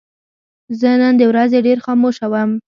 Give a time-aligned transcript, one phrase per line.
[0.79, 2.51] زه نن د ورځې ډېر خاموشه وم.